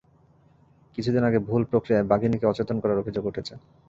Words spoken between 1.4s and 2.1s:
ভুল প্রক্রিয়ায়